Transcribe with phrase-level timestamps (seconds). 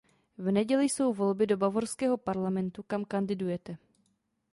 [0.37, 3.77] V neděli jsou volby do bavorského parlamentu, kam kandidujete.